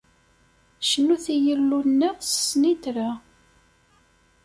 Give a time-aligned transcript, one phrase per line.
[0.89, 3.09] Cnut i Yillu-nneɣ s snitra!